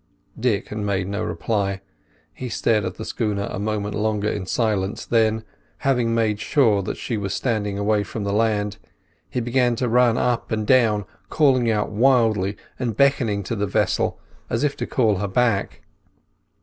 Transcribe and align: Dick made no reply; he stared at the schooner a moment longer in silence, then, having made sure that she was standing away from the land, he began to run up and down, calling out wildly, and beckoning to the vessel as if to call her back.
Dick 0.39 0.71
made 0.71 1.07
no 1.07 1.23
reply; 1.23 1.79
he 2.33 2.49
stared 2.49 2.85
at 2.85 2.95
the 2.95 3.05
schooner 3.05 3.47
a 3.51 3.59
moment 3.59 3.93
longer 3.93 4.27
in 4.29 4.47
silence, 4.47 5.05
then, 5.05 5.43
having 5.77 6.15
made 6.15 6.39
sure 6.39 6.81
that 6.81 6.97
she 6.97 7.17
was 7.17 7.35
standing 7.35 7.77
away 7.77 8.03
from 8.03 8.23
the 8.23 8.33
land, 8.33 8.79
he 9.29 9.39
began 9.39 9.75
to 9.75 9.87
run 9.87 10.17
up 10.17 10.51
and 10.51 10.65
down, 10.65 11.05
calling 11.29 11.69
out 11.69 11.91
wildly, 11.91 12.57
and 12.79 12.97
beckoning 12.97 13.43
to 13.43 13.55
the 13.55 13.67
vessel 13.67 14.19
as 14.49 14.63
if 14.63 14.75
to 14.75 14.87
call 14.87 15.17
her 15.17 15.27
back. 15.27 15.83